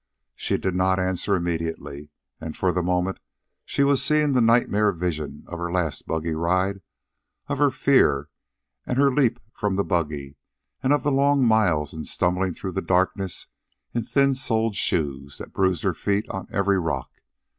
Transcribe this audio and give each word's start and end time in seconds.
She 0.35 0.57
did 0.57 0.73
not 0.73 0.97
answer 0.99 1.35
immediately, 1.35 2.09
and 2.39 2.57
for 2.57 2.71
the 2.71 2.81
moment 2.81 3.19
she 3.65 3.83
was 3.83 4.03
seeing 4.03 4.33
the 4.33 4.41
nightmare 4.41 4.91
vision 4.91 5.43
of 5.45 5.59
her 5.59 5.71
last 5.71 6.07
buggy 6.07 6.33
ride; 6.33 6.81
of 7.47 7.59
her 7.59 7.69
fear 7.69 8.27
and 8.83 8.97
her 8.97 9.11
leap 9.13 9.39
from 9.53 9.75
the 9.75 9.83
buggy; 9.83 10.37
and 10.81 10.91
of 10.91 11.03
the 11.03 11.11
long 11.11 11.45
miles 11.45 11.93
and 11.93 12.05
the 12.05 12.09
stumbling 12.09 12.55
through 12.55 12.71
the 12.71 12.81
darkness 12.81 13.45
in 13.93 14.01
thin 14.01 14.33
soled 14.33 14.75
shoes 14.75 15.37
that 15.37 15.53
bruised 15.53 15.83
her 15.83 15.93
feet 15.93 16.27
on 16.29 16.47
every 16.51 16.79
rock. 16.79 17.11